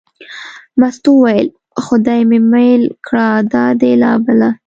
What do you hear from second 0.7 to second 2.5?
مستو وویل: خدای مې